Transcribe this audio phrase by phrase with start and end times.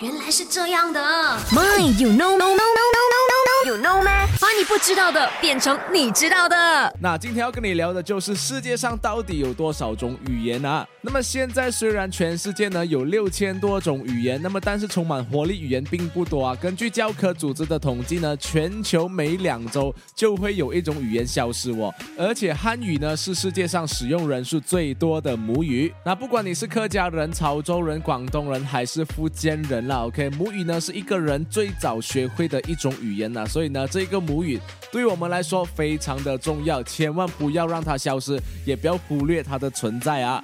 [0.00, 1.00] 原来是这样的。
[1.52, 2.65] My, you know, no, no,
[4.68, 6.56] 不知道的变成你知道的。
[7.00, 10.86] 那今天要跟你聊的就是世界上到底有多少种语言啊？
[11.00, 16.56] 那么现在虽然全世界呢有六千多种语言，那么但是充满活力语言并不多啊。
[16.60, 21.94] 根据教科组织的统计呢，全球每两周就会有一种语言消失哦。
[22.18, 25.94] 而且汉语呢是世界上使用人数最多的母语。
[26.04, 34.55] 那不管你是客家人、潮州人、广东人还是福建人啦，OK，母语呢是一个人最早学会的一种语言呐、所以呢这个母语
[34.90, 40.42] 对我们来说非常的重要，千万不要让它消失，也不要忽略它的存在啊。